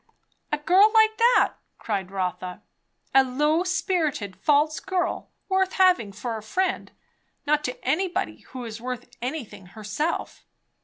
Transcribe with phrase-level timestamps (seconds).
[0.51, 2.63] "A girl like that?" cried Rotha.
[3.13, 5.29] "A low spirited, false girl?
[5.47, 6.91] Worth having for a friend?
[7.45, 10.43] Not to anybody who is worth anything herself."